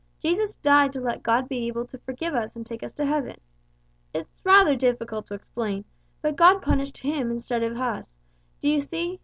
[0.19, 3.39] Jesus died to let God be able to forgive us and take us to heaven.
[4.15, 5.85] It's rather difficult to explain,
[6.23, 8.11] but God punished Him instead of us,
[8.61, 9.19] do you see?